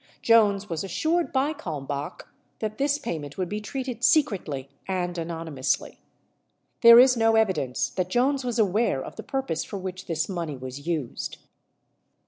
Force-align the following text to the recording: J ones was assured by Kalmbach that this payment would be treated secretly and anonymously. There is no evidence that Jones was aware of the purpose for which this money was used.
J 0.23 0.35
ones 0.39 0.67
was 0.67 0.83
assured 0.83 1.31
by 1.31 1.53
Kalmbach 1.53 2.23
that 2.57 2.79
this 2.79 2.97
payment 2.97 3.37
would 3.37 3.49
be 3.49 3.61
treated 3.61 4.03
secretly 4.03 4.67
and 4.87 5.15
anonymously. 5.15 5.99
There 6.81 6.97
is 6.97 7.15
no 7.15 7.35
evidence 7.35 7.89
that 7.91 8.09
Jones 8.09 8.43
was 8.43 8.57
aware 8.57 9.03
of 9.03 9.15
the 9.15 9.21
purpose 9.21 9.63
for 9.63 9.77
which 9.77 10.07
this 10.07 10.27
money 10.27 10.57
was 10.57 10.87
used. 10.87 11.37